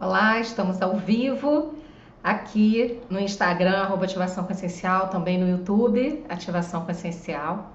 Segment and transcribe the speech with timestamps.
[0.00, 1.74] Olá, estamos ao vivo
[2.22, 7.72] aqui no Instagram, arroba Ativação Consciencial, também no YouTube, Ativação Consciencial.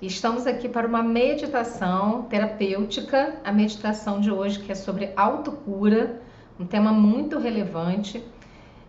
[0.00, 6.22] E estamos aqui para uma meditação terapêutica, a meditação de hoje que é sobre autocura,
[6.60, 8.22] um tema muito relevante.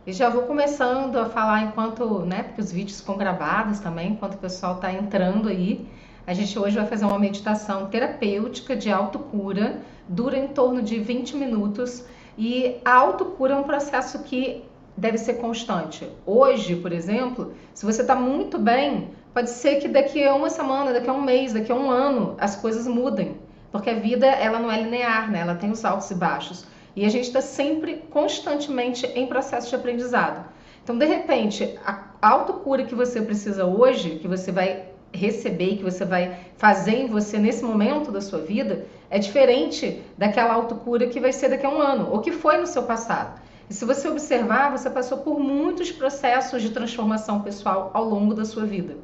[0.06, 4.36] E já vou começando a falar enquanto, né, porque os vídeos ficam gravados também, enquanto
[4.36, 5.90] o pessoal está entrando aí.
[6.28, 11.36] A gente hoje vai fazer uma meditação terapêutica de autocura, dura em torno de 20
[11.36, 12.06] minutos
[12.38, 14.64] e a autocura é um processo que
[14.98, 16.08] deve ser constante.
[16.26, 20.94] Hoje, por exemplo, se você está muito bem, pode ser que daqui a uma semana,
[20.94, 23.38] daqui a um mês, daqui a um ano, as coisas mudem.
[23.72, 25.40] Porque a vida, ela não é linear, né?
[25.40, 26.66] Ela tem os altos e baixos.
[26.96, 30.46] E a gente está sempre, constantemente, em processo de aprendizado.
[30.82, 36.06] Então, de repente, a autocura que você precisa hoje, que você vai receber que você
[36.06, 41.32] vai fazer em você nesse momento da sua vida é diferente daquela autocura que vai
[41.32, 43.42] ser daqui a um ano ou que foi no seu passado.
[43.70, 48.46] E se você observar, você passou por muitos processos de transformação pessoal ao longo da
[48.46, 48.96] sua vida.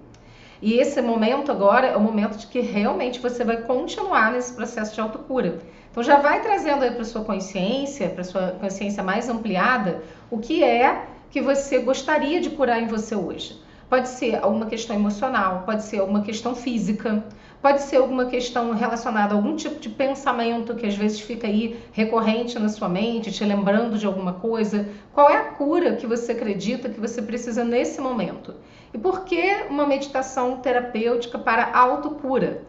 [0.62, 4.94] E esse momento agora é o momento de que realmente você vai continuar nesse processo
[4.94, 5.60] de autocura.
[5.90, 10.64] Então já vai trazendo aí para sua consciência, para sua consciência mais ampliada, o que
[10.64, 13.60] é que você gostaria de curar em você hoje.
[13.92, 17.26] Pode ser alguma questão emocional, pode ser alguma questão física,
[17.62, 21.78] pode ser alguma questão relacionada a algum tipo de pensamento que às vezes fica aí
[21.92, 24.88] recorrente na sua mente, te lembrando de alguma coisa.
[25.14, 28.56] Qual é a cura que você acredita que você precisa nesse momento?
[28.94, 32.64] E por que uma meditação terapêutica para autocura?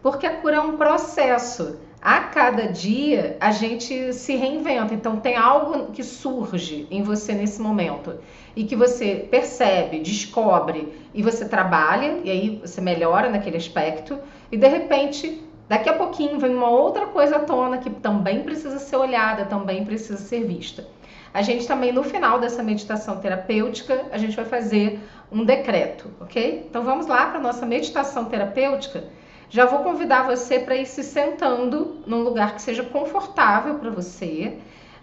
[0.00, 4.94] Porque a cura é um processo a cada dia a gente se reinventa.
[4.94, 8.14] Então tem algo que surge em você nesse momento
[8.54, 14.18] e que você percebe, descobre e você trabalha e aí você melhora naquele aspecto
[14.50, 18.78] e de repente daqui a pouquinho vem uma outra coisa à tona que também precisa
[18.78, 20.86] ser olhada, também precisa ser vista.
[21.32, 24.98] A gente também no final dessa meditação terapêutica, a gente vai fazer
[25.30, 26.66] um decreto, OK?
[26.68, 29.04] Então vamos lá para nossa meditação terapêutica
[29.50, 34.58] já vou convidar você para ir se sentando num lugar que seja confortável para você.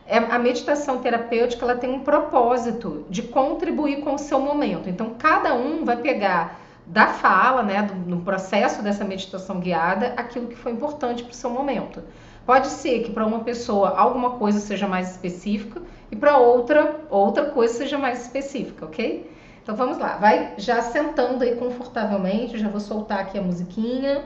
[0.08, 4.88] É, a meditação terapêutica ela tem um propósito de contribuir com o seu momento.
[4.88, 10.48] Então, cada um vai pegar da fala, né, do, no processo dessa meditação guiada, aquilo
[10.48, 12.04] que foi importante para o seu momento.
[12.46, 15.82] Pode ser que para uma pessoa alguma coisa seja mais específica
[16.12, 19.35] e para outra outra coisa seja mais específica, ok?
[19.66, 24.24] Então vamos lá, vai já sentando aí confortavelmente, já vou soltar aqui a musiquinha.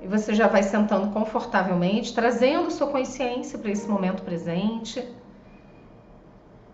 [0.00, 5.06] E você já vai sentando confortavelmente, trazendo sua consciência para esse momento presente.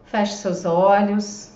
[0.04, 1.52] Feche seus olhos.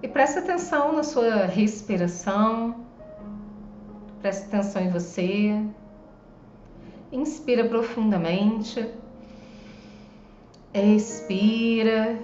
[0.00, 2.86] E preste atenção na sua respiração.
[4.20, 5.60] Preste atenção em você.
[7.10, 8.99] Inspira profundamente.
[10.72, 12.18] Expira.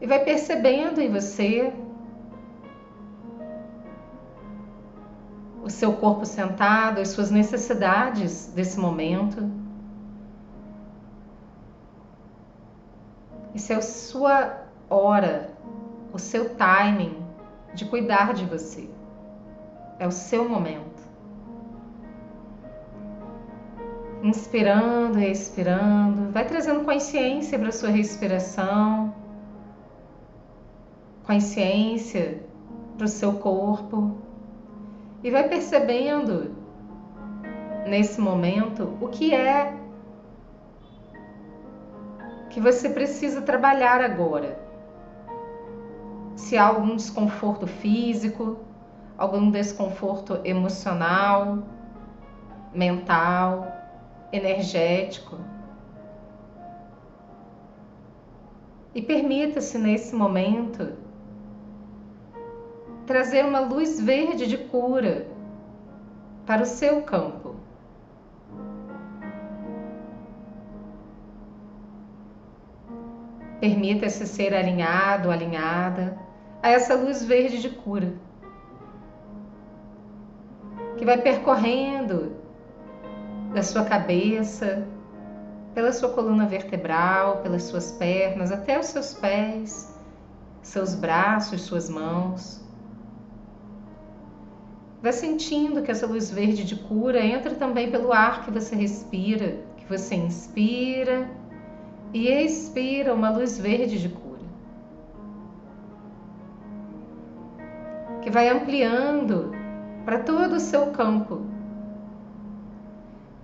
[0.00, 1.72] E vai percebendo em você
[5.62, 9.50] o seu corpo sentado, as suas necessidades desse momento.
[13.52, 15.50] Isso é a sua hora,
[16.12, 17.24] o seu timing
[17.74, 18.88] de cuidar de você.
[19.98, 20.95] É o seu momento.
[24.26, 29.14] Inspirando expirando, vai trazendo consciência para a sua respiração,
[31.24, 32.42] consciência
[32.96, 34.16] para o seu corpo
[35.22, 36.50] e vai percebendo
[37.86, 39.72] nesse momento o que é
[42.50, 44.58] que você precisa trabalhar agora.
[46.34, 48.58] Se há algum desconforto físico,
[49.16, 51.62] algum desconforto emocional,
[52.74, 53.75] mental,
[54.32, 55.38] energético.
[58.94, 60.96] E permita-se nesse momento
[63.06, 65.28] trazer uma luz verde de cura
[66.46, 67.54] para o seu campo.
[73.60, 76.18] Permita-se ser alinhado, alinhada
[76.62, 78.12] a essa luz verde de cura,
[80.96, 82.35] que vai percorrendo
[83.52, 84.86] da sua cabeça,
[85.74, 89.94] pela sua coluna vertebral, pelas suas pernas, até os seus pés,
[90.62, 92.64] seus braços, suas mãos.
[95.02, 99.58] Vai sentindo que essa luz verde de cura entra também pelo ar que você respira,
[99.76, 101.28] que você inspira
[102.12, 104.40] e expira uma luz verde de cura.
[108.22, 109.52] Que vai ampliando
[110.04, 111.55] para todo o seu campo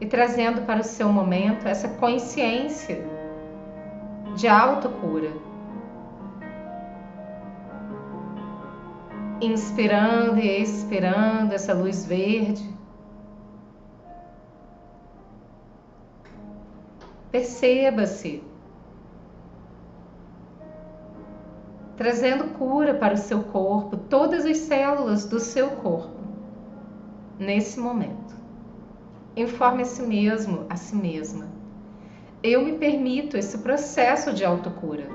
[0.02, 3.06] e trazendo para o seu momento essa consciência
[4.34, 5.30] de autocura.
[9.40, 12.68] Inspirando e expirando essa luz verde.
[17.30, 18.42] Perceba-se
[21.96, 26.18] trazendo cura para o seu corpo, todas as células do seu corpo,
[27.38, 28.31] nesse momento.
[29.36, 31.48] Informe a si mesmo, a si mesma.
[32.42, 35.08] Eu me permito esse processo de autocura.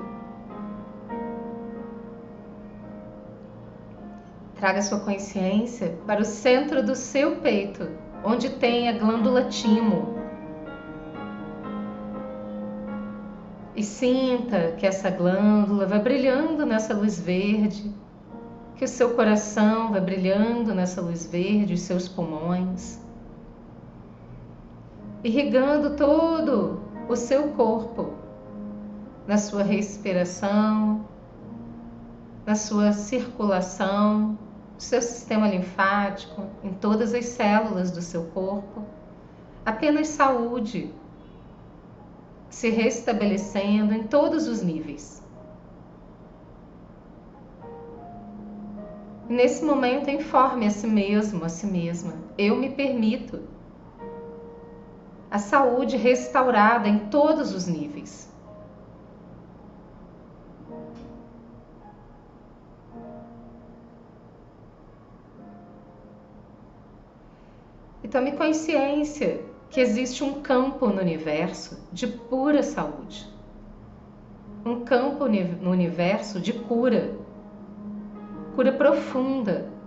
[4.56, 7.88] Traga sua consciência para o centro do seu peito,
[8.24, 10.18] onde tem a glândula timo,
[13.78, 17.94] E sinta que essa glândula vai brilhando nessa luz verde,
[18.74, 22.98] que o seu coração vai brilhando nessa luz verde, os seus pulmões,
[25.22, 28.12] irrigando todo o seu corpo,
[29.26, 31.04] na sua respiração,
[32.46, 34.38] na sua circulação,
[34.74, 38.84] no seu sistema linfático, em todas as células do seu corpo.
[39.66, 40.90] Apenas saúde,
[42.48, 45.22] se restabelecendo em todos os níveis.
[49.28, 53.40] Nesse momento, informe a si mesmo, a si mesma: eu me permito
[55.30, 58.28] a saúde restaurada em todos os níveis.
[68.02, 73.28] E tome consciência que existe um campo no universo de pura saúde.
[74.64, 77.14] Um campo no universo de cura,
[78.54, 79.77] cura profunda.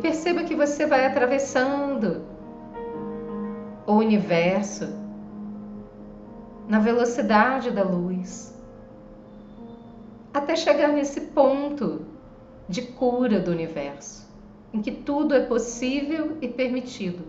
[0.00, 2.24] Perceba que você vai atravessando
[3.86, 4.88] o universo
[6.68, 8.54] na velocidade da luz
[10.32, 12.06] até chegar nesse ponto
[12.68, 14.28] de cura do universo,
[14.72, 17.24] em que tudo é possível e permitido.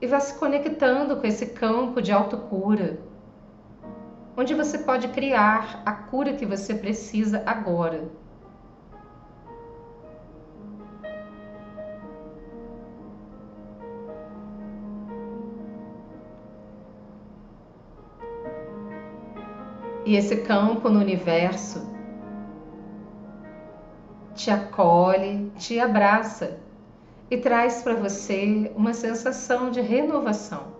[0.00, 2.98] E vá se conectando com esse campo de autocura,
[4.36, 8.08] onde você pode criar a cura que você precisa agora.
[20.06, 21.94] E esse campo no universo
[24.34, 26.58] te acolhe, te abraça
[27.30, 30.73] e traz para você uma sensação de renovação,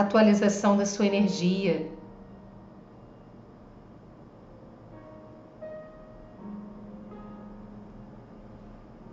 [0.00, 1.90] atualização da sua energia.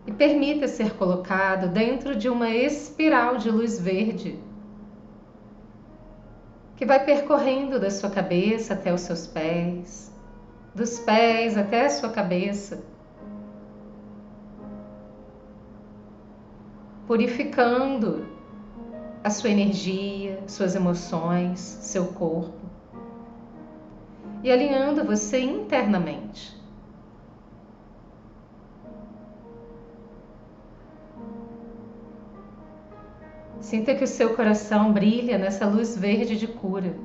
[0.06, 4.40] E permita ser colocado dentro de uma espiral de luz verde
[6.76, 10.12] que vai percorrendo da sua cabeça até os seus pés,
[10.74, 12.84] dos pés até a sua cabeça,
[17.08, 18.35] purificando
[19.26, 22.60] a sua energia, suas emoções, seu corpo
[24.44, 26.56] e alinhando você internamente.
[33.60, 36.96] Sinta que o seu coração brilha nessa luz verde de cura.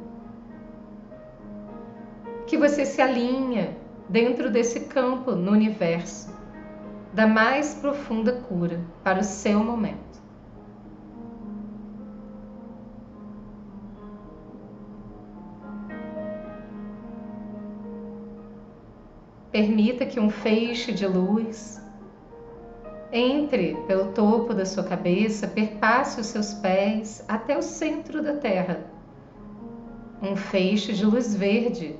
[2.46, 3.74] Que você se alinha
[4.10, 6.38] dentro desse campo no universo
[7.14, 10.19] da mais profunda cura para o seu momento.
[19.52, 21.80] Permita que um feixe de luz
[23.12, 28.84] entre pelo topo da sua cabeça, perpasse os seus pés até o centro da terra.
[30.22, 31.96] Um feixe de luz verde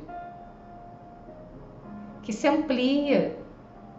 [2.23, 3.37] que se amplia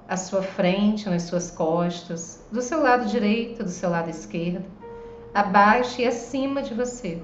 [0.07, 4.65] à sua frente, nas suas costas, do seu lado direito, do seu lado esquerdo,
[5.33, 7.21] abaixo e acima de você.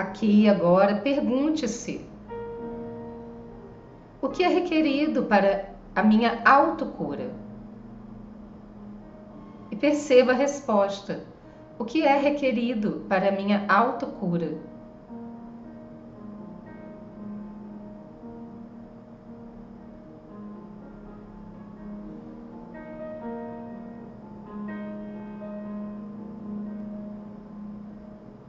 [0.00, 2.04] aqui e agora, pergunte-se:
[4.20, 7.30] o que é requerido para a minha autocura?
[9.70, 11.24] E perceba a resposta:
[11.78, 14.58] o que é requerido para a minha autocura?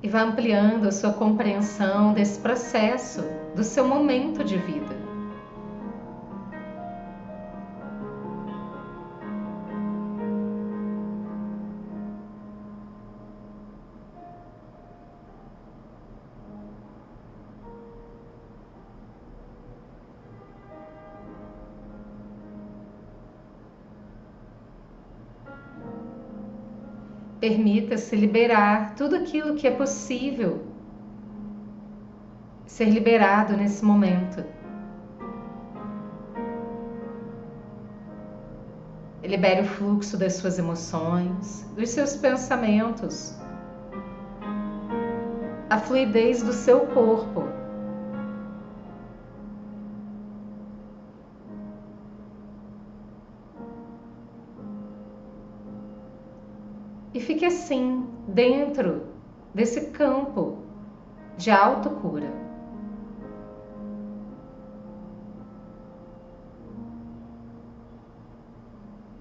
[0.04, 3.24] E vá ampliando a sua compreensão desse processo,
[3.56, 5.01] do seu momento de vida.
[27.92, 30.62] Permita-se liberar tudo aquilo que é possível
[32.66, 34.46] ser liberado nesse momento.
[39.22, 43.38] Libere o fluxo das suas emoções, dos seus pensamentos,
[45.70, 47.44] a fluidez do seu corpo.
[57.72, 59.08] Assim, dentro
[59.54, 60.58] desse campo
[61.38, 62.30] de autocura.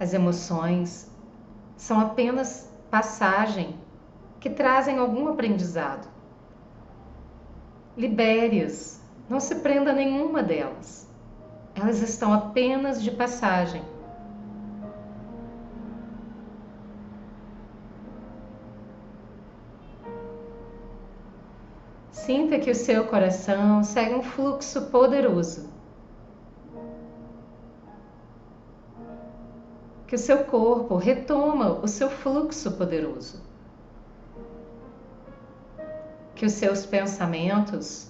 [0.00, 1.08] As emoções
[1.76, 3.78] são apenas passagem
[4.40, 6.08] que trazem algum aprendizado.
[7.96, 11.08] Libere-as, não se prenda a nenhuma delas.
[11.74, 13.82] Elas estão apenas de passagem.
[22.30, 25.68] Sinta que o seu coração segue um fluxo poderoso.
[30.06, 33.42] Que o seu corpo retoma o seu fluxo poderoso.
[36.36, 38.08] Que os seus pensamentos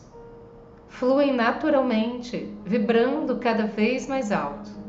[0.87, 4.80] fluem naturalmente, vibrando cada vez mais alto.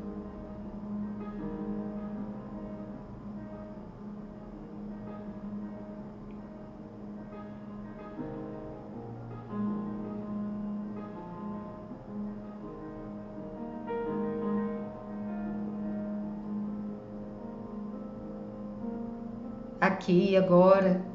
[20.01, 21.05] Aqui e agora.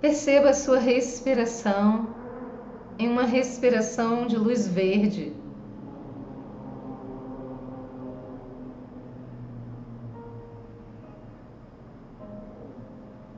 [0.00, 2.14] Perceba a sua respiração
[2.96, 5.32] em uma respiração de luz verde.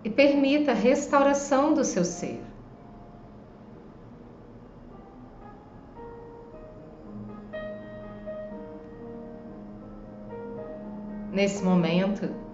[0.04, 2.42] E permita a restauração do seu ser.
[11.33, 12.50] Nesse momento,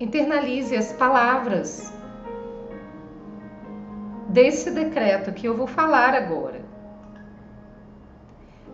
[0.00, 1.92] internalize as palavras
[4.28, 6.64] desse decreto que eu vou falar agora.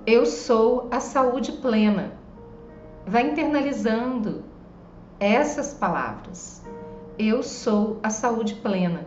[0.06, 2.12] Eu sou a saúde plena.
[3.06, 4.44] Vai internalizando
[5.18, 6.64] essas palavras.
[7.18, 9.06] Eu sou a saúde plena.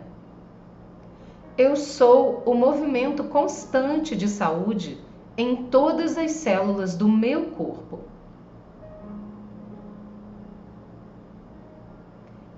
[1.58, 5.00] Eu sou o movimento constante de saúde
[5.36, 8.13] em todas as células do meu corpo.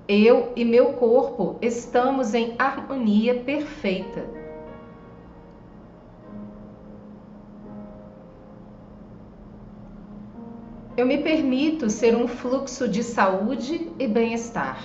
[0.09, 4.25] Eu e meu corpo estamos em harmonia perfeita.
[10.97, 14.81] Eu me permito ser um fluxo de saúde e bem-estar.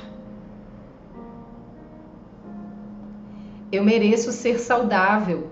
[3.71, 5.51] Eu mereço ser saudável.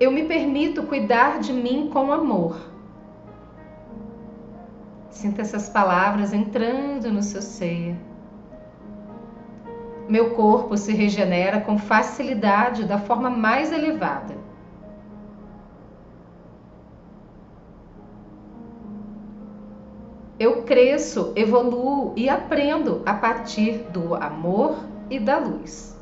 [0.00, 2.75] Eu me permito cuidar de mim com amor.
[5.16, 7.96] Sinta essas palavras entrando no seu ser.
[10.06, 14.36] Meu corpo se regenera com facilidade da forma mais elevada.
[20.38, 24.76] Eu cresço, evoluo e aprendo a partir do amor
[25.08, 25.98] e da luz.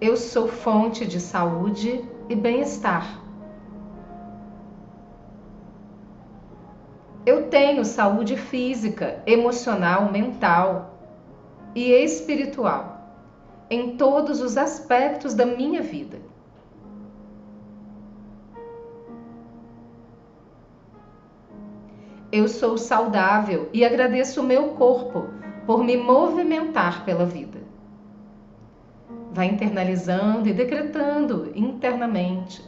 [0.00, 3.29] Eu sou fonte de saúde e bem-estar.
[7.50, 10.98] Tenho saúde física, emocional, mental
[11.74, 13.00] e espiritual
[13.68, 16.18] em todos os aspectos da minha vida.
[22.32, 25.28] Eu sou saudável e agradeço o meu corpo
[25.66, 27.58] por me movimentar pela vida.
[29.32, 32.62] Vai internalizando e decretando internamente.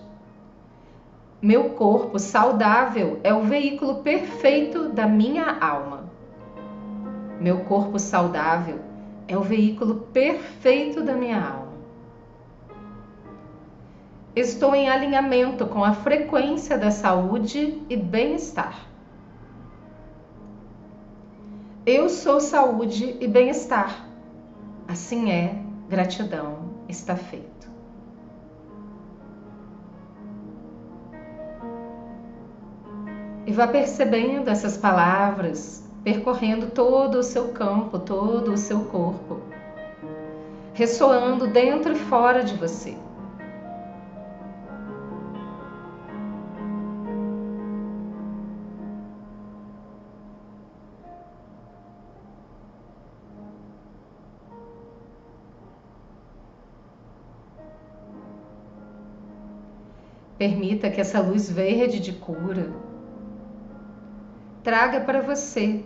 [1.43, 6.05] Meu corpo saudável é o veículo perfeito da minha alma.
[7.41, 8.79] Meu corpo saudável
[9.27, 11.73] é o veículo perfeito da minha alma.
[14.37, 18.79] Estou em alinhamento com a frequência da saúde e bem-estar.
[21.85, 24.07] Eu sou saúde e bem-estar.
[24.87, 25.57] Assim é,
[25.89, 27.72] gratidão está feito.
[33.45, 39.41] E vá percebendo essas palavras percorrendo todo o seu campo, todo o seu corpo,
[40.75, 42.97] ressoando dentro e fora de você.
[60.39, 62.73] Permita que essa luz verde de cura
[64.63, 65.85] traga para você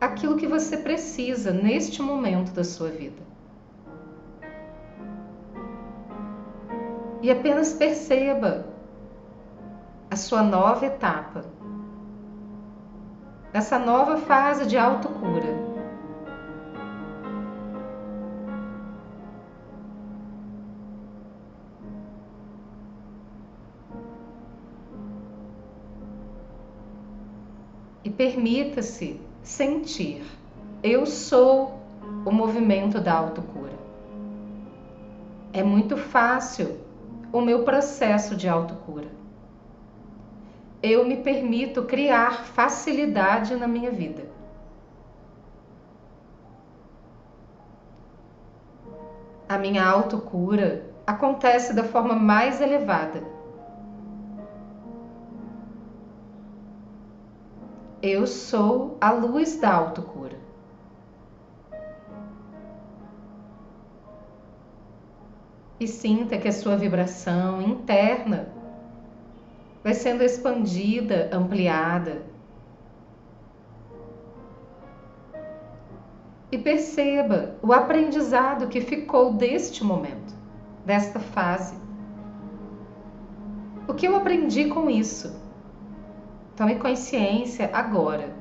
[0.00, 3.22] aquilo que você precisa neste momento da sua vida.
[7.22, 8.66] E apenas perceba
[10.10, 11.44] a sua nova etapa,
[13.52, 15.59] essa nova fase de autocura.
[28.04, 30.22] E permita-se sentir.
[30.82, 31.78] Eu sou
[32.24, 33.72] o movimento da autocura.
[35.52, 36.78] É muito fácil
[37.32, 39.08] o meu processo de autocura.
[40.82, 44.24] Eu me permito criar facilidade na minha vida.
[49.48, 53.39] A minha autocura acontece da forma mais elevada
[58.02, 60.38] Eu sou a luz da autocura.
[65.78, 68.48] E sinta que a sua vibração interna
[69.84, 72.22] vai sendo expandida, ampliada.
[76.50, 80.34] E perceba o aprendizado que ficou deste momento,
[80.86, 81.76] desta fase.
[83.86, 85.49] O que eu aprendi com isso?
[86.60, 88.34] Tome consciência agora.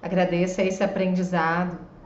[0.00, 1.97] Agradeça esse aprendizado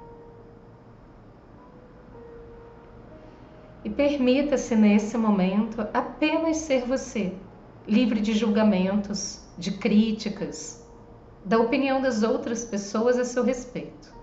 [3.93, 7.35] permita-se nesse momento apenas ser você,
[7.87, 10.87] livre de julgamentos, de críticas,
[11.45, 14.15] da opinião das outras pessoas a seu respeito.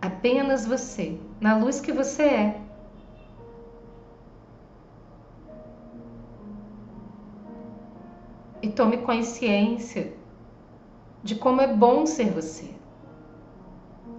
[0.00, 2.60] Apenas você, na luz que você é.
[8.60, 10.14] E tome consciência
[11.22, 12.68] de como é bom ser você.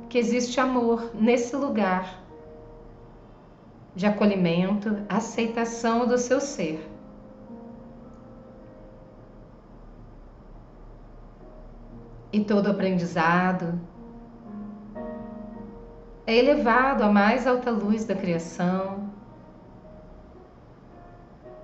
[0.10, 2.25] Que existe amor nesse lugar
[3.96, 6.86] de acolhimento, aceitação do seu ser.
[12.34, 13.80] E todo aprendizado
[16.28, 19.10] é elevado à mais alta luz da criação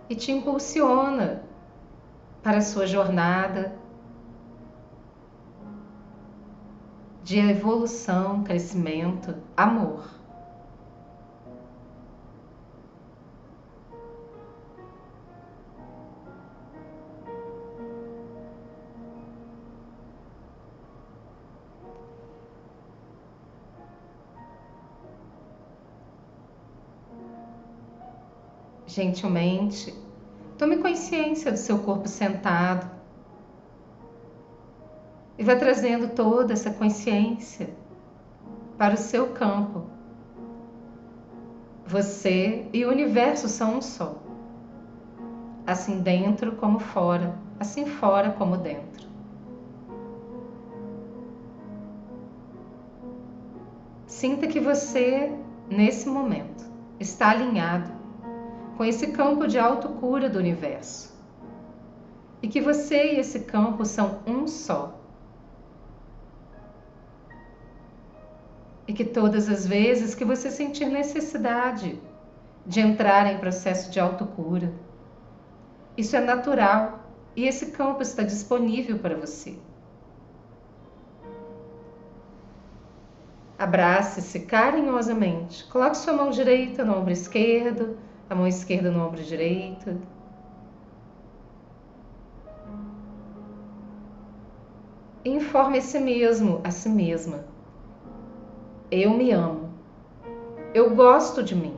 [0.10, 1.44] e te impulsiona
[2.42, 3.76] para a sua jornada
[7.24, 10.21] de evolução, crescimento, amor.
[28.92, 29.94] Gentilmente,
[30.58, 32.90] tome consciência do seu corpo sentado
[35.38, 37.70] e vá trazendo toda essa consciência
[38.78, 39.86] para o seu campo.
[41.86, 44.22] Você e o universo são um só,
[45.66, 49.10] assim dentro como fora, assim fora como dentro.
[54.06, 55.34] Sinta que você,
[55.70, 56.64] nesse momento,
[57.00, 58.01] está alinhado
[58.78, 61.12] com esse campo de autocura do universo.
[62.42, 65.00] E que você e esse campo são um só.
[68.88, 72.00] E que todas as vezes que você sentir necessidade
[72.66, 74.74] de entrar em processo de autocura.
[75.98, 77.00] Isso é natural
[77.36, 79.58] e esse campo está disponível para você.
[83.58, 85.66] Abrace-se carinhosamente.
[85.66, 87.98] Coloque sua mão direita no ombro esquerdo,
[88.32, 90.00] a mão esquerda no ombro direito.
[95.26, 97.44] Informe a si mesmo, a si mesma.
[98.90, 99.70] Eu me amo.
[100.74, 101.78] Eu gosto de mim.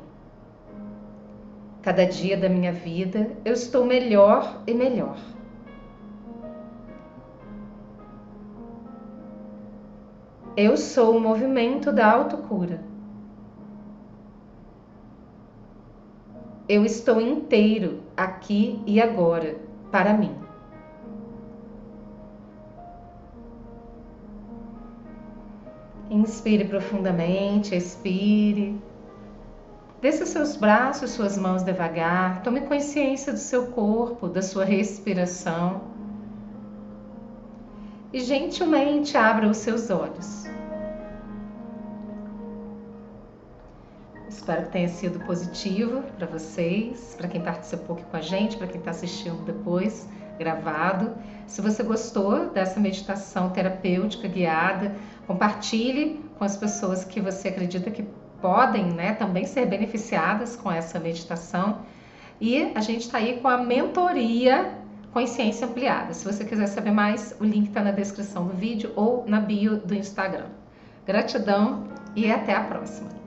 [1.81, 5.17] Cada dia da minha vida eu estou melhor e melhor.
[10.55, 12.92] Eu sou o movimento da autocura.
[16.75, 19.57] Eu estou inteiro aqui e agora
[19.91, 20.35] para mim.
[26.09, 28.75] Inspire profundamente, expire.
[30.01, 32.41] Desça seus braços, suas mãos devagar.
[32.41, 35.81] Tome consciência do seu corpo, da sua respiração.
[38.11, 40.47] E gentilmente abra os seus olhos.
[44.43, 48.67] Espero que tenha sido positivo para vocês, para quem participou aqui com a gente, para
[48.67, 50.05] quem está assistindo depois
[50.37, 51.15] gravado.
[51.47, 54.93] Se você gostou dessa meditação terapêutica guiada,
[55.25, 58.03] Compartilhe com as pessoas que você acredita que
[58.41, 61.77] podem né, também ser beneficiadas com essa meditação.
[62.41, 64.77] E a gente está aí com a mentoria
[65.13, 66.13] Consciência Ampliada.
[66.13, 69.77] Se você quiser saber mais, o link está na descrição do vídeo ou na bio
[69.77, 70.47] do Instagram.
[71.05, 73.22] Gratidão e até a próxima!